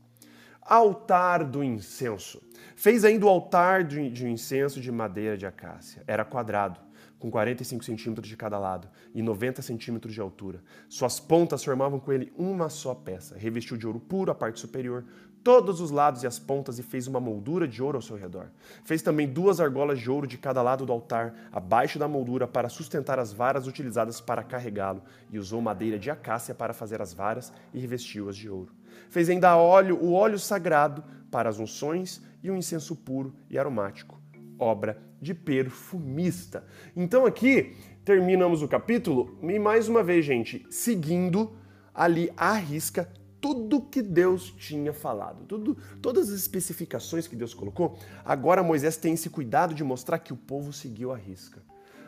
Altar 0.66 1.44
do 1.44 1.64
incenso. 1.64 2.42
Fez 2.76 3.04
ainda 3.06 3.26
o 3.26 3.30
altar 3.30 3.84
de, 3.84 4.10
de 4.10 4.28
incenso 4.28 4.80
de 4.82 4.92
madeira 4.92 5.38
de 5.38 5.46
acácia. 5.46 6.04
Era 6.08 6.26
quadrado, 6.26 6.80
com 7.20 7.32
45 7.32 7.84
centímetros 7.86 8.28
de 8.28 8.36
cada 8.36 8.60
lado 8.60 8.90
e 9.14 9.22
90 9.22 9.62
centímetros 9.62 10.14
de 10.14 10.20
altura. 10.20 10.62
Suas 10.90 11.20
pontas 11.20 11.64
formavam 11.64 12.00
com 12.00 12.12
ele 12.12 12.34
uma 12.38 12.70
só 12.70 12.94
peça. 12.94 13.38
Revestiu 13.38 13.78
de 13.78 13.88
ouro 13.88 14.00
puro 14.00 14.32
a 14.32 14.36
parte 14.36 14.60
superior, 14.60 15.06
todos 15.44 15.82
os 15.82 15.92
lados 15.92 16.24
e 16.24 16.28
as 16.28 16.40
pontas 16.40 16.80
e 16.80 16.84
fez 16.84 17.06
uma 17.06 17.20
moldura 17.20 17.68
de 17.68 17.84
ouro 17.84 17.98
ao 17.98 18.02
seu 18.02 18.16
redor. 18.16 18.48
Fez 18.86 19.02
também 19.02 19.28
duas 19.28 19.60
argolas 19.60 20.00
de 20.00 20.10
ouro 20.10 20.26
de 20.26 20.38
cada 20.38 20.62
lado 20.62 20.86
do 20.86 20.94
altar, 20.94 21.34
abaixo 21.52 22.00
da 22.00 22.08
moldura, 22.08 22.48
para 22.48 22.70
sustentar 22.70 23.20
as 23.20 23.34
varas 23.34 23.68
utilizadas 23.68 24.22
para 24.22 24.44
carregá-lo, 24.44 25.04
e 25.30 25.38
usou 25.38 25.62
madeira 25.62 26.00
de 26.00 26.10
acácia 26.10 26.56
para 26.56 26.74
fazer 26.74 27.02
as 27.02 27.14
varas 27.14 27.52
e 27.74 27.80
revestiu-as 27.80 28.38
de 28.38 28.50
ouro. 28.50 28.72
Fez 29.10 29.30
ainda 29.30 29.58
óleo, 29.58 29.98
o 30.02 30.14
óleo 30.14 30.40
sagrado 30.40 31.04
para 31.30 31.50
as 31.50 31.60
unções 31.60 32.22
e 32.42 32.50
o 32.50 32.56
incenso 32.56 32.96
puro 32.96 33.36
e 33.50 33.58
aromático, 33.58 34.22
obra 34.58 35.02
de 35.22 35.34
perfumista. 35.34 36.64
Então 36.96 37.26
aqui 37.26 37.76
terminamos 38.06 38.62
o 38.62 38.68
capítulo 38.68 39.38
e 39.42 39.60
mais 39.60 39.88
uma 39.88 40.04
vez, 40.04 40.26
gente, 40.26 40.66
seguindo 40.70 41.56
ali 41.94 42.32
a 42.36 42.54
risca 42.54 43.10
tudo 43.44 43.82
que 43.82 44.02
Deus 44.02 44.54
tinha 44.58 44.94
falado, 44.94 45.44
tudo, 45.46 45.78
todas 46.02 46.30
as 46.30 46.40
especificações 46.40 47.28
que 47.28 47.36
Deus 47.36 47.54
colocou, 47.54 47.98
agora 48.24 48.64
Moisés 48.64 48.96
tem 48.96 49.16
esse 49.16 49.30
cuidado 49.30 49.74
de 49.74 49.84
mostrar 49.84 50.18
que 50.20 50.32
o 50.32 50.38
povo 50.38 50.72
seguiu 50.72 51.12
a 51.12 51.18
risca. 51.18 51.62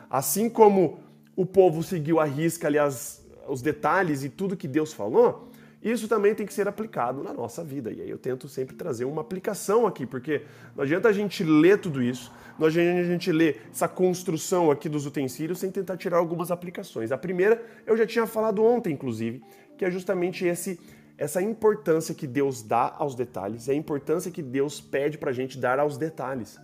Assim 0.08 0.48
como 0.48 0.98
o 1.36 1.44
povo 1.44 1.82
seguiu 1.82 2.18
a 2.20 2.24
risca 2.24 2.68
ali 2.68 2.78
as, 2.78 3.22
os 3.46 3.60
detalhes 3.60 4.24
e 4.24 4.30
tudo 4.30 4.56
que 4.56 4.66
Deus 4.66 4.94
falou, 4.94 5.50
isso 5.82 6.08
também 6.08 6.34
tem 6.34 6.46
que 6.46 6.54
ser 6.54 6.66
aplicado 6.66 7.22
na 7.22 7.34
nossa 7.34 7.62
vida. 7.62 7.92
E 7.92 8.00
aí 8.00 8.08
eu 8.08 8.16
tento 8.16 8.48
sempre 8.48 8.74
trazer 8.74 9.04
uma 9.04 9.20
aplicação 9.20 9.86
aqui, 9.86 10.06
porque 10.06 10.40
não 10.74 10.84
adianta 10.84 11.10
a 11.10 11.12
gente 11.12 11.44
ler 11.44 11.78
tudo 11.78 12.02
isso, 12.02 12.32
não 12.58 12.66
adianta 12.66 13.00
a 13.00 13.04
gente 13.04 13.30
ler 13.30 13.60
essa 13.70 13.86
construção 13.86 14.70
aqui 14.70 14.88
dos 14.88 15.04
utensílios 15.04 15.58
sem 15.58 15.70
tentar 15.70 15.98
tirar 15.98 16.16
algumas 16.16 16.50
aplicações. 16.50 17.12
A 17.12 17.18
primeira 17.18 17.62
eu 17.86 17.94
já 17.94 18.06
tinha 18.06 18.26
falado 18.26 18.64
ontem, 18.64 18.94
inclusive, 18.94 19.42
que 19.76 19.84
é 19.84 19.90
justamente 19.90 20.46
esse 20.46 20.80
essa 21.18 21.40
importância 21.40 22.14
que 22.14 22.26
Deus 22.26 22.62
dá 22.62 22.94
aos 22.98 23.14
detalhes, 23.14 23.68
é 23.68 23.72
a 23.72 23.74
importância 23.74 24.30
que 24.30 24.42
Deus 24.42 24.80
pede 24.80 25.16
para 25.16 25.30
a 25.30 25.32
gente 25.32 25.58
dar 25.58 25.78
aos 25.78 25.96
detalhes. 25.96 26.58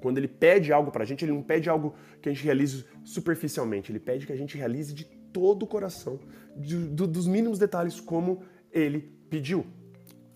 Quando 0.00 0.18
ele 0.18 0.28
pede 0.28 0.72
algo 0.72 0.90
pra 0.90 1.04
gente, 1.04 1.24
ele 1.24 1.32
não 1.32 1.42
pede 1.42 1.68
algo 1.68 1.94
que 2.20 2.28
a 2.28 2.32
gente 2.32 2.44
realize 2.44 2.84
superficialmente, 3.04 3.92
ele 3.92 4.00
pede 4.00 4.26
que 4.26 4.32
a 4.32 4.36
gente 4.36 4.56
realize 4.56 4.92
de 4.94 5.04
todo 5.04 5.62
o 5.62 5.66
coração, 5.66 6.18
de, 6.56 6.76
do, 6.76 7.06
dos 7.06 7.26
mínimos 7.26 7.58
detalhes, 7.58 8.00
como 8.00 8.42
ele 8.72 9.12
pediu. 9.30 9.66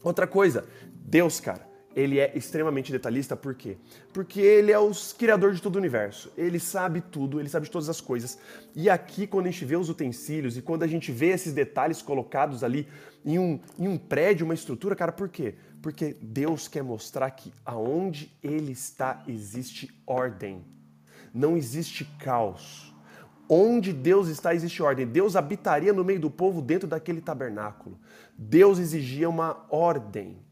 Outra 0.03 0.27
coisa, 0.27 0.65
Deus, 0.95 1.41
cara, 1.41 1.67
ele 1.97 2.21
é 2.21 2.31
extremamente 2.37 2.93
detalhista, 2.93 3.35
por 3.35 3.55
quê? 3.55 3.79
Porque 4.13 4.39
ele 4.39 4.71
é 4.71 4.79
o 4.79 4.93
criador 5.17 5.55
de 5.55 5.63
todo 5.63 5.77
o 5.77 5.79
universo. 5.79 6.31
Ele 6.37 6.61
sabe 6.61 7.01
tudo, 7.01 7.41
ele 7.41 7.49
sabe 7.49 7.65
de 7.65 7.73
todas 7.73 7.89
as 7.89 8.03
coisas. 8.03 8.39
E 8.75 8.91
aqui, 8.91 9.27
quando 9.27 9.47
a 9.47 9.51
gente 9.51 9.65
vê 9.65 9.77
os 9.77 9.89
utensílios 9.89 10.59
e 10.59 10.63
quando 10.63 10.83
a 10.83 10.87
gente 10.87 11.11
vê 11.11 11.29
esses 11.29 11.55
detalhes 11.55 12.03
colocados 12.03 12.63
ali 12.63 12.87
em 13.25 13.39
um, 13.39 13.59
em 13.79 13.89
um 13.89 13.97
prédio, 13.97 14.45
uma 14.45 14.53
estrutura, 14.53 14.95
cara, 14.95 15.11
por 15.11 15.31
quê? 15.31 15.55
Porque 15.81 16.15
Deus 16.21 16.69
quer 16.69 16.83
mostrar 16.83 17.31
que 17.31 17.51
aonde 17.65 18.31
ele 18.43 18.73
está 18.73 19.25
existe 19.27 19.91
ordem. 20.07 20.63
Não 21.33 21.57
existe 21.57 22.05
caos. 22.19 22.95
Onde 23.49 23.95
Deus 23.95 24.29
está 24.29 24.55
existe 24.55 24.83
ordem. 24.83 25.07
Deus 25.07 25.35
habitaria 25.35 25.95
no 25.95 26.05
meio 26.05 26.21
do 26.21 26.31
povo 26.31 26.61
dentro 26.61 26.87
daquele 26.87 27.23
tabernáculo. 27.23 27.99
Deus 28.37 28.79
exigia 28.79 29.31
uma 29.31 29.65
ordem 29.71 30.45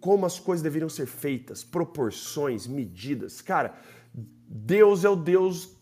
como 0.00 0.26
as 0.26 0.38
coisas 0.38 0.62
deveriam 0.62 0.88
ser 0.88 1.06
feitas, 1.06 1.64
proporções, 1.64 2.66
medidas. 2.66 3.40
Cara, 3.40 3.74
Deus 4.48 5.04
é 5.04 5.08
o 5.08 5.16
Deus, 5.16 5.76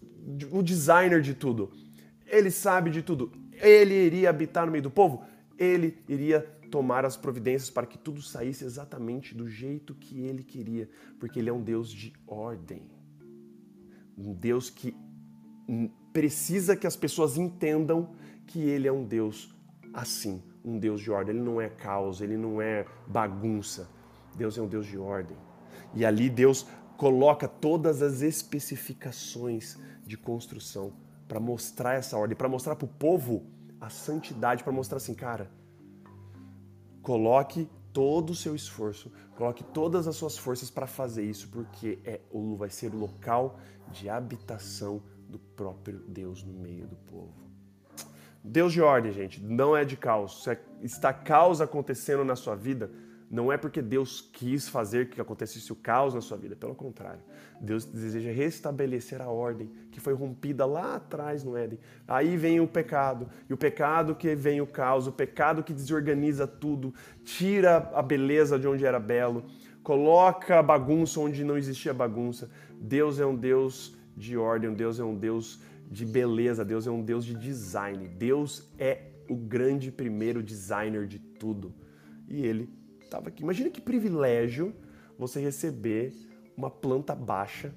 o 0.50 0.62
designer 0.62 1.20
de 1.20 1.34
tudo. 1.34 1.70
Ele 2.26 2.50
sabe 2.50 2.90
de 2.90 3.02
tudo. 3.02 3.32
Ele 3.52 3.94
iria 3.94 4.30
habitar 4.30 4.66
no 4.66 4.72
meio 4.72 4.82
do 4.82 4.90
povo, 4.90 5.24
ele 5.58 6.02
iria 6.08 6.40
tomar 6.70 7.04
as 7.04 7.16
providências 7.16 7.70
para 7.70 7.86
que 7.86 7.96
tudo 7.96 8.20
saísse 8.20 8.64
exatamente 8.64 9.34
do 9.34 9.48
jeito 9.48 9.94
que 9.94 10.22
ele 10.22 10.42
queria, 10.42 10.88
porque 11.20 11.38
ele 11.38 11.48
é 11.48 11.52
um 11.52 11.62
Deus 11.62 11.88
de 11.90 12.12
ordem. 12.26 12.82
Um 14.18 14.32
Deus 14.32 14.70
que 14.70 14.94
precisa 16.12 16.76
que 16.76 16.86
as 16.86 16.96
pessoas 16.96 17.36
entendam 17.36 18.14
que 18.46 18.60
ele 18.60 18.88
é 18.88 18.92
um 18.92 19.04
Deus 19.04 19.54
assim, 19.92 20.42
um 20.64 20.78
Deus 20.78 21.00
de 21.00 21.10
ordem. 21.10 21.36
Ele 21.36 21.44
não 21.44 21.60
é 21.60 21.68
caos, 21.68 22.20
ele 22.20 22.36
não 22.36 22.60
é 22.60 22.84
bagunça. 23.06 23.88
Deus 24.36 24.58
é 24.58 24.62
um 24.62 24.66
Deus 24.66 24.86
de 24.86 24.98
ordem. 24.98 25.36
E 25.94 26.04
ali 26.04 26.28
Deus 26.28 26.66
coloca 26.96 27.46
todas 27.48 28.02
as 28.02 28.22
especificações 28.22 29.78
de 30.04 30.16
construção 30.16 30.92
para 31.26 31.40
mostrar 31.40 31.94
essa 31.94 32.16
ordem, 32.16 32.36
para 32.36 32.48
mostrar 32.48 32.76
para 32.76 32.84
o 32.84 32.88
povo 32.88 33.46
a 33.80 33.88
santidade, 33.90 34.62
para 34.62 34.72
mostrar 34.72 34.98
assim, 34.98 35.14
cara, 35.14 35.50
coloque 37.02 37.68
todo 37.92 38.30
o 38.30 38.34
seu 38.34 38.54
esforço, 38.54 39.10
coloque 39.36 39.62
todas 39.62 40.08
as 40.08 40.16
suas 40.16 40.36
forças 40.36 40.70
para 40.70 40.86
fazer 40.86 41.22
isso, 41.22 41.48
porque 41.48 41.98
é 42.04 42.20
vai 42.56 42.70
ser 42.70 42.92
o 42.92 42.98
local 42.98 43.58
de 43.90 44.08
habitação 44.08 45.02
do 45.28 45.38
próprio 45.38 46.00
Deus 46.08 46.42
no 46.42 46.52
meio 46.52 46.86
do 46.86 46.96
povo. 46.96 47.32
Deus 48.42 48.72
de 48.72 48.82
ordem, 48.82 49.12
gente, 49.12 49.42
não 49.42 49.74
é 49.76 49.84
de 49.84 49.96
caos. 49.96 50.42
Se 50.42 50.58
está 50.82 51.12
caos 51.12 51.60
acontecendo 51.60 52.24
na 52.24 52.36
sua 52.36 52.54
vida, 52.54 52.90
não 53.30 53.50
é 53.50 53.56
porque 53.56 53.82
Deus 53.82 54.20
quis 54.20 54.68
fazer 54.68 55.08
que 55.08 55.20
acontecesse 55.20 55.72
o 55.72 55.76
caos 55.76 56.14
na 56.14 56.20
sua 56.20 56.36
vida, 56.36 56.54
pelo 56.54 56.74
contrário. 56.74 57.20
Deus 57.60 57.84
deseja 57.84 58.30
restabelecer 58.30 59.20
a 59.20 59.28
ordem 59.28 59.70
que 59.90 60.00
foi 60.00 60.12
rompida 60.12 60.66
lá 60.66 60.96
atrás 60.96 61.42
no 61.42 61.56
Éden. 61.56 61.78
Aí 62.06 62.36
vem 62.36 62.60
o 62.60 62.66
pecado, 62.66 63.28
e 63.48 63.52
o 63.52 63.56
pecado 63.56 64.14
que 64.14 64.34
vem 64.34 64.60
o 64.60 64.66
caos, 64.66 65.06
o 65.06 65.12
pecado 65.12 65.62
que 65.62 65.72
desorganiza 65.72 66.46
tudo, 66.46 66.92
tira 67.24 67.90
a 67.94 68.02
beleza 68.02 68.58
de 68.58 68.68
onde 68.68 68.84
era 68.84 69.00
belo, 69.00 69.44
coloca 69.82 70.58
a 70.58 70.62
bagunça 70.62 71.20
onde 71.20 71.44
não 71.44 71.56
existia 71.56 71.94
bagunça. 71.94 72.50
Deus 72.80 73.18
é 73.18 73.26
um 73.26 73.34
Deus 73.34 73.96
de 74.16 74.36
ordem, 74.36 74.72
Deus 74.74 75.00
é 75.00 75.04
um 75.04 75.16
Deus 75.16 75.60
de 75.90 76.04
beleza, 76.04 76.64
Deus 76.64 76.86
é 76.86 76.90
um 76.90 77.02
Deus 77.02 77.24
de 77.24 77.34
design. 77.34 78.08
Deus 78.08 78.70
é 78.78 79.10
o 79.28 79.36
grande 79.36 79.90
primeiro 79.90 80.42
designer 80.42 81.06
de 81.06 81.18
tudo. 81.18 81.74
E 82.28 82.44
ele 82.44 82.68
estava 83.14 83.28
aqui. 83.28 83.42
Imagina 83.42 83.70
que 83.70 83.80
privilégio 83.80 84.74
você 85.16 85.40
receber 85.40 86.12
uma 86.56 86.70
planta 86.70 87.14
baixa 87.14 87.72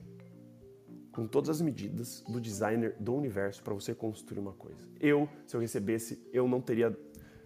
com 1.11 1.27
todas 1.27 1.49
as 1.49 1.61
medidas 1.61 2.23
do 2.27 2.41
designer 2.41 2.95
do 2.99 3.13
universo 3.15 3.61
para 3.63 3.73
você 3.73 3.93
construir 3.93 4.39
uma 4.39 4.53
coisa. 4.53 4.77
Eu, 4.99 5.29
se 5.45 5.55
eu 5.55 5.61
recebesse, 5.61 6.19
eu 6.33 6.47
não 6.47 6.61
teria 6.61 6.95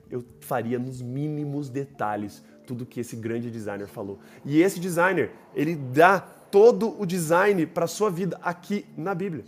eu 0.10 0.26
faria 0.42 0.78
nos 0.78 1.02
mínimos 1.02 1.70
detalhes 1.70 2.44
tudo 2.68 2.86
que 2.86 3.00
esse 3.00 3.16
grande 3.16 3.50
designer 3.50 3.88
falou. 3.88 4.20
E 4.44 4.62
esse 4.62 4.78
designer, 4.78 5.32
ele 5.56 5.74
dá 5.74 6.20
todo 6.20 7.00
o 7.02 7.06
design 7.06 7.66
para 7.66 7.88
sua 7.88 8.10
vida 8.10 8.38
aqui 8.42 8.86
na 8.98 9.16
Bíblia. 9.16 9.46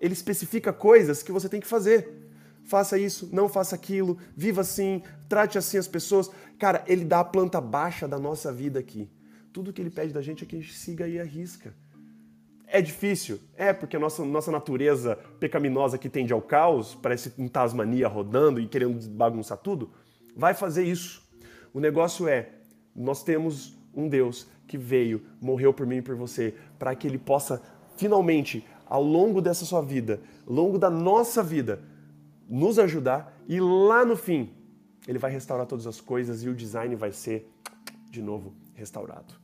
Ele 0.00 0.12
especifica 0.12 0.72
coisas 0.72 1.22
que 1.22 1.30
você 1.30 1.48
tem 1.48 1.60
que 1.60 1.68
fazer 1.68 2.21
faça 2.64 2.98
isso, 2.98 3.28
não 3.32 3.48
faça 3.48 3.74
aquilo, 3.74 4.18
viva 4.36 4.60
assim, 4.60 5.02
trate 5.28 5.58
assim 5.58 5.78
as 5.78 5.88
pessoas. 5.88 6.30
Cara, 6.58 6.84
ele 6.86 7.04
dá 7.04 7.20
a 7.20 7.24
planta 7.24 7.60
baixa 7.60 8.06
da 8.06 8.18
nossa 8.18 8.52
vida 8.52 8.78
aqui. 8.78 9.10
Tudo 9.52 9.72
que 9.72 9.80
ele 9.80 9.90
pede 9.90 10.12
da 10.12 10.22
gente 10.22 10.44
é 10.44 10.46
que 10.46 10.56
a 10.56 10.60
gente 10.60 10.74
siga 10.74 11.06
e 11.06 11.18
arrisca. 11.18 11.74
É 12.66 12.80
difícil? 12.80 13.38
É, 13.54 13.72
porque 13.72 13.96
a 13.96 14.00
nossa, 14.00 14.24
nossa 14.24 14.50
natureza 14.50 15.16
pecaminosa 15.38 15.98
que 15.98 16.08
tende 16.08 16.32
ao 16.32 16.40
caos, 16.40 16.94
parece 16.94 17.30
um 17.36 17.46
Tasmania 17.46 18.08
rodando 18.08 18.58
e 18.58 18.66
querendo 18.66 19.06
bagunçar 19.10 19.58
tudo, 19.58 19.90
vai 20.34 20.54
fazer 20.54 20.84
isso. 20.84 21.22
O 21.74 21.80
negócio 21.80 22.26
é, 22.26 22.48
nós 22.96 23.22
temos 23.22 23.76
um 23.94 24.08
Deus 24.08 24.46
que 24.66 24.78
veio, 24.78 25.22
morreu 25.38 25.74
por 25.74 25.86
mim 25.86 25.96
e 25.96 26.02
por 26.02 26.16
você, 26.16 26.54
para 26.78 26.94
que 26.94 27.06
ele 27.06 27.18
possa 27.18 27.60
finalmente, 27.96 28.66
ao 28.86 29.02
longo 29.02 29.40
dessa 29.40 29.64
sua 29.64 29.82
vida, 29.82 30.20
ao 30.46 30.54
longo 30.54 30.78
da 30.78 30.90
nossa 30.90 31.42
vida, 31.42 31.80
nos 32.52 32.78
ajudar 32.78 33.34
e 33.48 33.58
lá 33.58 34.04
no 34.04 34.14
fim 34.14 34.54
ele 35.08 35.18
vai 35.18 35.32
restaurar 35.32 35.66
todas 35.66 35.86
as 35.86 36.02
coisas 36.02 36.42
e 36.42 36.50
o 36.50 36.54
design 36.54 36.94
vai 36.94 37.10
ser 37.10 37.50
de 38.10 38.20
novo 38.20 38.54
restaurado. 38.74 39.34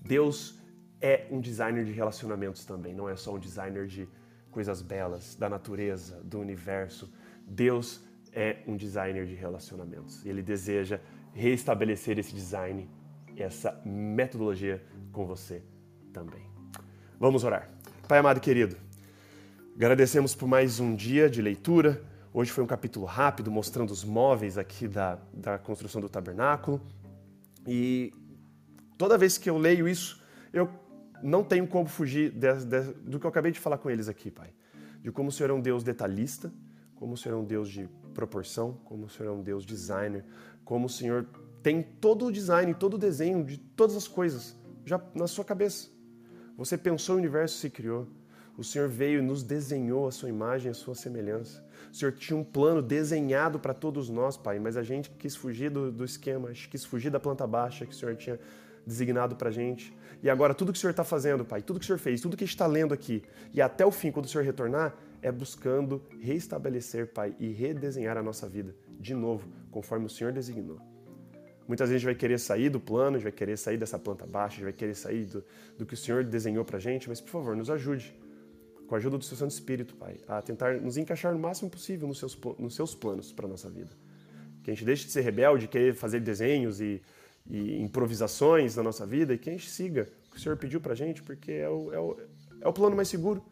Deus 0.00 0.58
é 0.98 1.26
um 1.30 1.38
designer 1.38 1.84
de 1.84 1.92
relacionamentos 1.92 2.64
também, 2.64 2.94
não 2.94 3.10
é 3.10 3.14
só 3.14 3.34
um 3.34 3.38
designer 3.38 3.86
de 3.86 4.08
coisas 4.50 4.80
belas, 4.80 5.36
da 5.36 5.50
natureza, 5.50 6.18
do 6.24 6.40
universo. 6.40 7.12
Deus 7.46 8.02
é 8.32 8.62
um 8.66 8.74
designer 8.74 9.26
de 9.26 9.34
relacionamentos 9.34 10.24
ele 10.24 10.42
deseja 10.42 10.98
reestabelecer 11.34 12.18
esse 12.18 12.34
design, 12.34 12.88
essa 13.36 13.78
metodologia 13.84 14.82
com 15.12 15.26
você 15.26 15.62
também. 16.10 16.42
Vamos 17.20 17.44
orar. 17.44 17.70
Pai 18.08 18.18
amado 18.18 18.40
querido, 18.40 18.78
agradecemos 19.74 20.34
por 20.34 20.48
mais 20.48 20.80
um 20.80 20.96
dia 20.96 21.28
de 21.28 21.42
leitura 21.42 22.15
Hoje 22.38 22.52
foi 22.52 22.62
um 22.62 22.66
capítulo 22.66 23.06
rápido, 23.06 23.50
mostrando 23.50 23.90
os 23.92 24.04
móveis 24.04 24.58
aqui 24.58 24.86
da, 24.86 25.18
da 25.32 25.56
construção 25.56 26.02
do 26.02 26.06
tabernáculo. 26.06 26.82
E 27.66 28.12
toda 28.98 29.16
vez 29.16 29.38
que 29.38 29.48
eu 29.48 29.56
leio 29.56 29.88
isso, 29.88 30.22
eu 30.52 30.68
não 31.22 31.42
tenho 31.42 31.66
como 31.66 31.86
fugir 31.86 32.30
de, 32.30 32.52
de, 32.66 32.80
do 32.92 33.18
que 33.18 33.24
eu 33.24 33.30
acabei 33.30 33.52
de 33.52 33.58
falar 33.58 33.78
com 33.78 33.88
eles 33.88 34.06
aqui, 34.06 34.30
Pai. 34.30 34.52
De 35.00 35.10
como 35.10 35.30
o 35.30 35.32
Senhor 35.32 35.48
é 35.48 35.54
um 35.54 35.62
Deus 35.62 35.82
detalhista, 35.82 36.52
como 36.94 37.14
o 37.14 37.16
Senhor 37.16 37.36
é 37.36 37.38
um 37.38 37.44
Deus 37.46 37.70
de 37.70 37.88
proporção, 38.12 38.78
como 38.84 39.06
o 39.06 39.08
Senhor 39.08 39.30
é 39.30 39.32
um 39.32 39.42
Deus 39.42 39.64
designer, 39.64 40.22
como 40.62 40.84
o 40.84 40.90
Senhor 40.90 41.26
tem 41.62 41.82
todo 41.82 42.26
o 42.26 42.30
design, 42.30 42.74
todo 42.74 42.96
o 42.96 42.98
desenho 42.98 43.42
de 43.46 43.56
todas 43.56 43.96
as 43.96 44.06
coisas 44.06 44.54
já 44.84 45.00
na 45.14 45.26
sua 45.26 45.42
cabeça. 45.42 45.88
Você 46.58 46.76
pensou 46.76 47.14
o 47.14 47.18
universo 47.18 47.56
se 47.56 47.70
criou. 47.70 48.06
O 48.56 48.64
Senhor 48.64 48.88
veio 48.88 49.18
e 49.18 49.22
nos 49.22 49.42
desenhou 49.42 50.08
a 50.08 50.10
sua 50.10 50.30
imagem, 50.30 50.70
a 50.70 50.74
sua 50.74 50.94
semelhança. 50.94 51.62
O 51.92 51.94
Senhor 51.94 52.12
tinha 52.12 52.36
um 52.38 52.44
plano 52.44 52.80
desenhado 52.80 53.58
para 53.58 53.74
todos 53.74 54.08
nós, 54.08 54.36
Pai, 54.36 54.58
mas 54.58 54.78
a 54.78 54.82
gente 54.82 55.10
quis 55.10 55.36
fugir 55.36 55.70
do, 55.70 55.92
do 55.92 56.04
esquema, 56.04 56.50
quis 56.52 56.84
fugir 56.84 57.10
da 57.10 57.20
planta 57.20 57.46
baixa 57.46 57.84
que 57.84 57.92
o 57.92 57.94
Senhor 57.94 58.16
tinha 58.16 58.40
designado 58.86 59.36
para 59.36 59.50
a 59.50 59.52
gente. 59.52 59.94
E 60.22 60.30
agora, 60.30 60.54
tudo 60.54 60.72
que 60.72 60.78
o 60.78 60.80
Senhor 60.80 60.92
está 60.92 61.04
fazendo, 61.04 61.44
Pai, 61.44 61.60
tudo 61.60 61.78
que 61.78 61.84
o 61.84 61.86
Senhor 61.86 61.98
fez, 61.98 62.20
tudo 62.22 62.34
que 62.34 62.44
a 62.44 62.46
gente 62.46 62.54
está 62.54 62.66
lendo 62.66 62.94
aqui, 62.94 63.22
e 63.52 63.60
até 63.60 63.84
o 63.84 63.90
fim, 63.90 64.10
quando 64.10 64.24
o 64.24 64.28
Senhor 64.28 64.44
retornar, 64.44 64.96
é 65.20 65.30
buscando 65.30 66.02
restabelecer, 66.20 67.08
Pai, 67.12 67.36
e 67.38 67.48
redesenhar 67.48 68.16
a 68.16 68.22
nossa 68.22 68.48
vida 68.48 68.74
de 68.98 69.12
novo, 69.12 69.46
conforme 69.70 70.06
o 70.06 70.08
Senhor 70.08 70.32
designou. 70.32 70.80
Muitas 71.68 71.90
vezes 71.90 71.96
a 71.96 71.98
gente 71.98 72.06
vai 72.06 72.14
querer 72.14 72.38
sair 72.38 72.70
do 72.70 72.80
plano, 72.80 73.16
a 73.16 73.18
gente 73.18 73.24
vai 73.24 73.32
querer 73.32 73.58
sair 73.58 73.76
dessa 73.76 73.98
planta 73.98 74.24
baixa, 74.24 74.54
a 74.54 74.56
gente 74.56 74.64
vai 74.64 74.72
querer 74.72 74.94
sair 74.94 75.26
do, 75.26 75.44
do 75.76 75.84
que 75.84 75.92
o 75.92 75.96
Senhor 75.96 76.24
desenhou 76.24 76.64
para 76.64 76.78
a 76.78 76.80
gente, 76.80 77.08
mas 77.08 77.20
por 77.20 77.30
favor, 77.30 77.54
nos 77.54 77.68
ajude 77.68 78.14
com 78.86 78.94
a 78.94 78.98
ajuda 78.98 79.18
do 79.18 79.24
seu 79.24 79.36
Santo 79.36 79.50
Espírito, 79.50 79.94
Pai, 79.96 80.16
a 80.28 80.40
tentar 80.40 80.80
nos 80.80 80.96
encaixar 80.96 81.34
o 81.34 81.38
máximo 81.38 81.70
possível 81.70 82.06
nos 82.08 82.18
seus, 82.18 82.38
nos 82.58 82.74
seus 82.74 82.94
planos 82.94 83.32
para 83.32 83.46
a 83.46 83.48
nossa 83.48 83.68
vida. 83.68 83.90
Que 84.62 84.70
a 84.70 84.74
gente 84.74 84.84
deixe 84.84 85.04
de 85.06 85.12
ser 85.12 85.20
rebelde, 85.22 85.68
querer 85.68 85.94
fazer 85.94 86.20
desenhos 86.20 86.80
e, 86.80 87.02
e, 87.46 87.80
improvisações 87.82 88.76
na 88.76 88.82
nossa 88.82 89.06
vida 89.06 89.34
e 89.34 89.38
que 89.38 89.50
a 89.50 89.52
gente 89.52 89.68
siga 89.68 90.08
o 90.28 90.30
que 90.32 90.38
o 90.38 90.40
Senhor 90.40 90.56
pediu 90.56 90.80
para 90.80 90.92
a 90.92 90.96
gente, 90.96 91.22
porque 91.22 91.52
é 91.52 91.68
o, 91.68 91.92
é, 91.92 91.98
o, 91.98 92.16
é 92.60 92.68
o 92.68 92.72
plano 92.72 92.96
mais 92.96 93.08
seguro. 93.08 93.44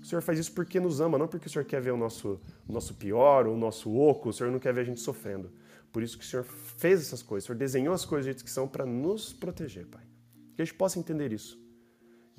O 0.00 0.04
Senhor 0.04 0.20
faz 0.20 0.38
isso 0.38 0.52
porque 0.52 0.78
nos 0.78 1.00
ama, 1.00 1.18
não 1.18 1.26
porque 1.26 1.46
o 1.46 1.50
Senhor 1.50 1.64
quer 1.64 1.80
ver 1.80 1.92
o 1.92 1.96
nosso, 1.96 2.40
o 2.68 2.72
nosso 2.72 2.94
pior, 2.94 3.46
o 3.46 3.56
nosso 3.56 3.94
oco, 3.96 4.28
o 4.28 4.32
Senhor 4.32 4.50
não 4.50 4.58
quer 4.58 4.72
ver 4.72 4.82
a 4.82 4.84
gente 4.84 5.00
sofrendo. 5.00 5.50
Por 5.92 6.02
isso 6.02 6.18
que 6.18 6.24
o 6.24 6.26
Senhor 6.26 6.44
fez 6.44 7.00
essas 7.00 7.22
coisas, 7.22 7.44
o 7.44 7.46
Senhor 7.48 7.58
desenhou 7.58 7.94
as 7.94 8.04
coisas 8.04 8.42
que 8.42 8.50
são 8.50 8.68
para 8.68 8.84
nos 8.84 9.32
proteger, 9.32 9.86
Pai. 9.86 10.02
Que 10.54 10.62
a 10.62 10.64
gente 10.64 10.74
possa 10.74 10.98
entender 10.98 11.32
isso 11.32 11.66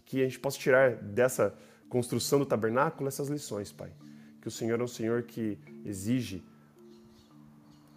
que 0.08 0.22
a 0.22 0.24
gente 0.24 0.40
possa 0.40 0.58
tirar 0.58 0.96
dessa 0.96 1.54
construção 1.90 2.40
do 2.40 2.46
tabernáculo 2.46 3.08
essas 3.08 3.30
lições, 3.30 3.72
Pai. 3.72 3.92
Que 4.42 4.48
o 4.48 4.52
Senhor 4.52 4.80
é 4.80 4.84
um 4.84 4.88
Senhor 4.88 5.24
que 5.24 5.58
exige 5.86 6.44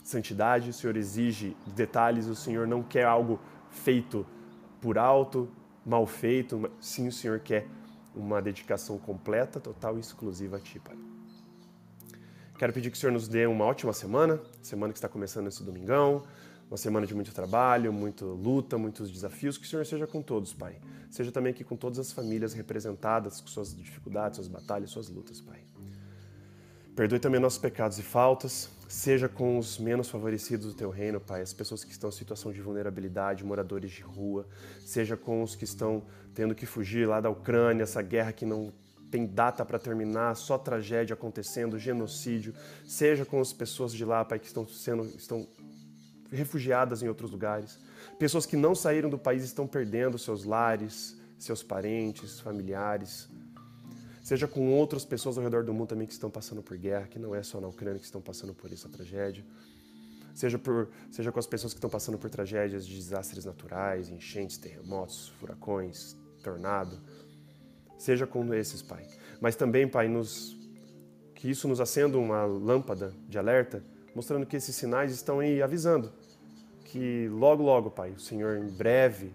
santidade, 0.02 0.70
o 0.70 0.72
Senhor 0.72 0.96
exige 0.96 1.56
detalhes, 1.66 2.26
o 2.26 2.34
Senhor 2.34 2.66
não 2.66 2.82
quer 2.82 3.04
algo 3.04 3.40
feito 3.70 4.26
por 4.80 4.98
alto, 4.98 5.48
mal 5.84 6.06
feito, 6.06 6.70
sim, 6.80 7.08
o 7.08 7.12
Senhor 7.12 7.40
quer 7.40 7.66
uma 8.14 8.42
dedicação 8.42 8.98
completa, 8.98 9.60
total 9.60 9.96
e 9.96 10.00
exclusiva 10.00 10.56
a 10.56 10.60
Ti, 10.60 10.80
Pai. 10.80 10.96
Quero 12.58 12.72
pedir 12.72 12.90
que 12.90 12.96
o 12.96 13.00
Senhor 13.00 13.12
nos 13.12 13.28
dê 13.28 13.46
uma 13.46 13.64
ótima 13.64 13.92
semana, 13.92 14.40
semana 14.60 14.92
que 14.92 14.98
está 14.98 15.08
começando 15.08 15.46
esse 15.46 15.62
domingão, 15.62 16.22
uma 16.70 16.76
semana 16.76 17.04
de 17.04 17.14
muito 17.14 17.34
trabalho, 17.34 17.92
muita 17.92 18.24
luta, 18.24 18.78
muitos 18.78 19.10
desafios. 19.10 19.58
Que 19.58 19.66
o 19.66 19.68
Senhor 19.68 19.84
seja 19.84 20.06
com 20.06 20.22
todos, 20.22 20.52
Pai. 20.52 20.76
Seja 21.10 21.32
também 21.32 21.50
aqui 21.50 21.64
com 21.64 21.76
todas 21.76 21.98
as 21.98 22.12
famílias 22.12 22.52
representadas, 22.52 23.40
com 23.40 23.48
suas 23.48 23.74
dificuldades, 23.74 24.36
suas 24.36 24.46
batalhas, 24.46 24.90
suas 24.90 25.08
lutas, 25.08 25.40
Pai. 25.40 25.58
Perdoe 26.94 27.18
também 27.18 27.40
nossos 27.40 27.58
pecados 27.58 27.98
e 27.98 28.02
faltas. 28.02 28.70
Seja 28.88 29.28
com 29.28 29.58
os 29.58 29.78
menos 29.78 30.08
favorecidos 30.08 30.66
do 30.66 30.74
teu 30.74 30.90
reino, 30.90 31.18
Pai, 31.18 31.42
as 31.42 31.52
pessoas 31.52 31.82
que 31.82 31.90
estão 31.90 32.08
em 32.08 32.12
situação 32.12 32.52
de 32.52 32.60
vulnerabilidade, 32.60 33.44
moradores 33.44 33.90
de 33.90 34.02
rua. 34.02 34.46
Seja 34.80 35.16
com 35.16 35.42
os 35.42 35.56
que 35.56 35.64
estão 35.64 36.04
tendo 36.34 36.54
que 36.54 36.66
fugir 36.66 37.08
lá 37.08 37.20
da 37.20 37.30
Ucrânia, 37.30 37.82
essa 37.82 38.00
guerra 38.00 38.32
que 38.32 38.46
não 38.46 38.72
tem 39.10 39.26
data 39.26 39.64
para 39.64 39.78
terminar, 39.78 40.36
só 40.36 40.56
tragédia 40.56 41.14
acontecendo, 41.14 41.76
genocídio. 41.78 42.54
Seja 42.86 43.24
com 43.24 43.40
as 43.40 43.52
pessoas 43.52 43.92
de 43.92 44.04
lá, 44.04 44.24
Pai, 44.24 44.38
que 44.38 44.46
estão 44.46 44.68
sendo 44.68 45.04
estão 45.04 45.46
refugiadas 46.32 47.02
em 47.02 47.08
outros 47.08 47.30
lugares. 47.30 47.78
Pessoas 48.18 48.46
que 48.46 48.56
não 48.56 48.74
saíram 48.74 49.10
do 49.10 49.18
país 49.18 49.42
estão 49.42 49.66
perdendo 49.66 50.18
seus 50.18 50.44
lares, 50.44 51.16
seus 51.38 51.62
parentes, 51.62 52.40
familiares. 52.40 53.28
Seja 54.22 54.46
com 54.46 54.72
outras 54.72 55.04
pessoas 55.04 55.36
ao 55.36 55.44
redor 55.44 55.64
do 55.64 55.72
mundo 55.72 55.88
também 55.88 56.06
que 56.06 56.12
estão 56.12 56.30
passando 56.30 56.62
por 56.62 56.76
guerra, 56.76 57.06
que 57.08 57.18
não 57.18 57.34
é 57.34 57.42
só 57.42 57.60
na 57.60 57.68
Ucrânia 57.68 57.98
que 57.98 58.04
estão 58.04 58.20
passando 58.20 58.54
por 58.54 58.72
essa 58.72 58.88
tragédia. 58.88 59.44
Seja, 60.34 60.58
por, 60.58 60.88
seja 61.10 61.32
com 61.32 61.38
as 61.38 61.46
pessoas 61.46 61.72
que 61.72 61.78
estão 61.78 61.90
passando 61.90 62.16
por 62.16 62.30
tragédias 62.30 62.86
de 62.86 62.94
desastres 62.94 63.44
naturais, 63.44 64.08
enchentes, 64.08 64.56
terremotos, 64.56 65.28
furacões, 65.40 66.16
tornado. 66.42 67.00
Seja 67.98 68.26
com 68.26 68.54
esses, 68.54 68.80
Pai. 68.80 69.06
Mas 69.40 69.56
também, 69.56 69.88
Pai, 69.88 70.08
nos, 70.08 70.56
que 71.34 71.50
isso 71.50 71.66
nos 71.66 71.80
acenda 71.80 72.16
uma 72.16 72.44
lâmpada 72.44 73.12
de 73.28 73.38
alerta, 73.38 73.82
mostrando 74.14 74.46
que 74.46 74.56
esses 74.56 74.76
sinais 74.76 75.12
estão 75.12 75.40
aí 75.40 75.60
avisando 75.60 76.12
que 76.90 77.28
logo, 77.28 77.62
logo, 77.62 77.88
Pai, 77.88 78.10
o 78.10 78.18
Senhor 78.18 78.58
em 78.58 78.68
breve 78.68 79.32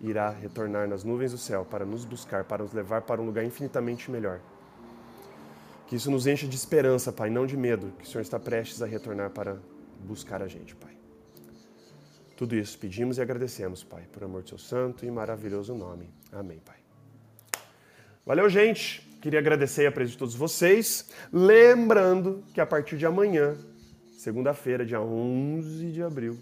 irá 0.00 0.30
retornar 0.30 0.88
nas 0.88 1.04
nuvens 1.04 1.30
do 1.30 1.38
céu 1.38 1.64
para 1.64 1.84
nos 1.84 2.04
buscar, 2.04 2.44
para 2.44 2.64
nos 2.64 2.72
levar 2.72 3.02
para 3.02 3.20
um 3.20 3.24
lugar 3.24 3.44
infinitamente 3.44 4.10
melhor. 4.10 4.40
Que 5.86 5.94
isso 5.96 6.10
nos 6.10 6.26
encha 6.26 6.46
de 6.46 6.56
esperança, 6.56 7.12
Pai, 7.12 7.30
não 7.30 7.46
de 7.46 7.56
medo, 7.56 7.92
que 7.98 8.04
o 8.04 8.06
Senhor 8.06 8.22
está 8.22 8.38
prestes 8.38 8.82
a 8.82 8.86
retornar 8.86 9.30
para 9.30 9.56
buscar 10.00 10.42
a 10.42 10.48
gente, 10.48 10.74
Pai. 10.74 10.96
Tudo 12.36 12.56
isso 12.56 12.76
pedimos 12.78 13.18
e 13.18 13.22
agradecemos, 13.22 13.84
Pai, 13.84 14.02
por 14.12 14.24
amor 14.24 14.42
do 14.42 14.48
seu 14.48 14.58
santo 14.58 15.06
e 15.06 15.10
maravilhoso 15.10 15.74
nome. 15.74 16.10
Amém, 16.32 16.58
Pai. 16.58 16.76
Valeu, 18.26 18.48
gente. 18.48 19.08
Queria 19.22 19.38
agradecer 19.38 19.86
a 19.86 19.92
presença 19.92 20.12
de 20.12 20.18
todos 20.18 20.34
vocês. 20.34 21.10
Lembrando 21.32 22.44
que 22.52 22.60
a 22.60 22.66
partir 22.66 22.96
de 22.96 23.06
amanhã, 23.06 23.56
segunda-feira, 24.16 24.84
dia 24.84 25.00
11 25.00 25.90
de 25.90 26.02
abril, 26.02 26.38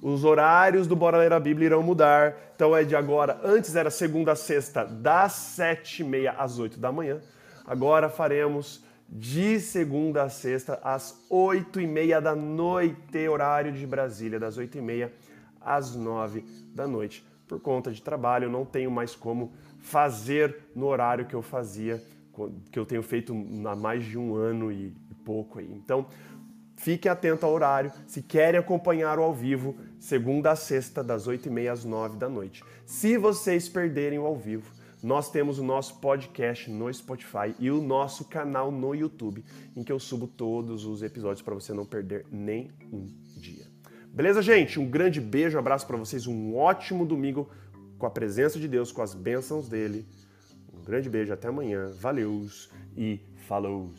os 0.00 0.24
horários 0.24 0.86
do 0.86 0.96
Bora 0.96 1.18
Ler 1.18 1.32
a 1.32 1.40
Bíblia 1.40 1.66
irão 1.66 1.82
mudar. 1.82 2.36
Então 2.54 2.76
é 2.76 2.84
de 2.84 2.96
agora, 2.96 3.40
antes 3.44 3.76
era 3.76 3.90
segunda 3.90 4.32
a 4.32 4.36
sexta, 4.36 4.84
das 4.84 5.32
sete 5.32 6.02
e 6.02 6.04
meia 6.04 6.32
às 6.32 6.58
oito 6.58 6.78
da 6.78 6.90
manhã. 6.90 7.20
Agora 7.66 8.08
faremos 8.08 8.84
de 9.08 9.58
segunda 9.60 10.24
a 10.24 10.28
sexta 10.28 10.78
às 10.82 11.24
oito 11.30 11.80
e 11.80 11.86
meia 11.86 12.20
da 12.20 12.34
noite, 12.34 13.28
horário 13.28 13.72
de 13.72 13.86
Brasília, 13.86 14.38
das 14.38 14.58
oito 14.58 14.76
e 14.76 14.80
meia 14.80 15.12
às 15.60 15.94
nove 15.94 16.44
da 16.74 16.86
noite. 16.86 17.24
Por 17.46 17.60
conta 17.60 17.90
de 17.90 18.02
trabalho, 18.02 18.50
não 18.50 18.64
tenho 18.64 18.90
mais 18.90 19.14
como 19.14 19.52
fazer 19.80 20.68
no 20.74 20.86
horário 20.86 21.24
que 21.24 21.34
eu 21.34 21.42
fazia, 21.42 22.02
que 22.70 22.78
eu 22.78 22.84
tenho 22.84 23.02
feito 23.02 23.32
há 23.64 23.74
mais 23.74 24.04
de 24.04 24.18
um 24.18 24.34
ano 24.34 24.70
e 24.70 24.92
pouco 25.24 25.58
aí. 25.58 25.70
Então, 25.72 26.06
Fiquem 26.78 27.10
atentos 27.10 27.42
ao 27.42 27.52
horário. 27.52 27.90
Se 28.06 28.22
querem 28.22 28.58
acompanhar 28.58 29.18
o 29.18 29.22
ao 29.22 29.34
vivo, 29.34 29.76
segunda 29.98 30.52
a 30.52 30.56
sexta, 30.56 31.02
das 31.02 31.26
8h30 31.26 31.72
às 31.72 31.84
9 31.84 32.16
da 32.16 32.28
noite. 32.28 32.62
Se 32.86 33.18
vocês 33.18 33.68
perderem 33.68 34.20
o 34.20 34.24
ao 34.24 34.36
vivo, 34.36 34.70
nós 35.02 35.28
temos 35.28 35.58
o 35.58 35.64
nosso 35.64 35.98
podcast 35.98 36.70
no 36.70 36.92
Spotify 36.94 37.52
e 37.58 37.68
o 37.68 37.82
nosso 37.82 38.24
canal 38.26 38.70
no 38.70 38.94
YouTube, 38.94 39.44
em 39.76 39.82
que 39.82 39.90
eu 39.90 39.98
subo 39.98 40.28
todos 40.28 40.84
os 40.84 41.02
episódios 41.02 41.42
para 41.42 41.54
você 41.54 41.74
não 41.74 41.84
perder 41.84 42.24
nem 42.30 42.70
um 42.92 43.08
dia. 43.36 43.66
Beleza, 44.06 44.40
gente? 44.40 44.78
Um 44.78 44.88
grande 44.88 45.20
beijo, 45.20 45.56
um 45.56 45.60
abraço 45.60 45.84
para 45.84 45.96
vocês, 45.96 46.28
um 46.28 46.56
ótimo 46.56 47.04
domingo 47.04 47.50
com 47.98 48.06
a 48.06 48.10
presença 48.10 48.56
de 48.56 48.68
Deus, 48.68 48.92
com 48.92 49.02
as 49.02 49.14
bênçãos 49.14 49.68
dele. 49.68 50.06
Um 50.72 50.84
grande 50.84 51.10
beijo, 51.10 51.32
até 51.32 51.48
amanhã. 51.48 51.92
Valeus 51.98 52.70
e 52.96 53.20
falou! 53.48 53.92